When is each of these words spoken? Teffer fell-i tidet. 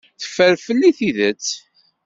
Teffer 0.21 0.53
fell-i 0.65 0.91
tidet. 0.99 1.47